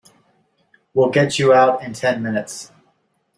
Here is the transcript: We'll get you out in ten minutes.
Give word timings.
We'll 0.95 1.11
get 1.11 1.37
you 1.37 1.53
out 1.53 1.83
in 1.83 1.93
ten 1.93 2.23
minutes. 2.23 2.71